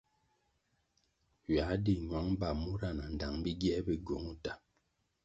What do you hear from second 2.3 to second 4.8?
ba mura nandtang bingier bi gywong o tah.